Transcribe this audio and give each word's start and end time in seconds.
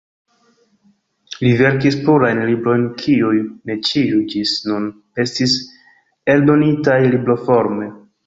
Li 1.43 1.49
verkis 1.59 1.97
plurajn 2.05 2.41
librojn 2.51 2.87
kiuj 3.03 3.43
ne 3.71 3.75
ĉiuj 3.91 4.23
ĝis 4.33 4.55
nun 4.71 4.89
estis 5.25 5.53
eldonitaj 6.37 6.99
libroforme. 7.17 7.93